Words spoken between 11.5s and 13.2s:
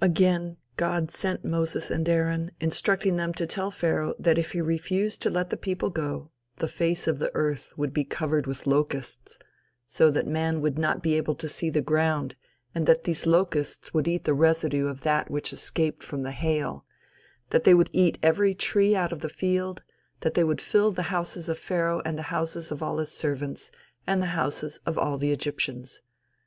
see the ground, and that